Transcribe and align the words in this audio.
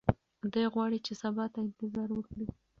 دی 0.53 0.63
غواړي 0.73 0.99
چې 1.05 1.13
سبا 1.21 1.45
ته 1.53 1.57
انتظار 1.65 2.09
وکړي. 2.13 2.45